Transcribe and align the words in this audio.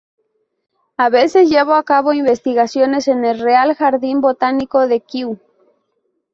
A 0.97 1.09
veces, 1.09 1.47
llevó 1.51 1.73
a 1.75 1.83
cabo 1.83 2.11
investigaciones 2.13 3.07
en 3.07 3.23
el 3.23 3.39
Real 3.39 3.75
Jardín 3.75 4.19
Botánico 4.19 4.87
de 4.87 5.01
Kew. 5.01 5.37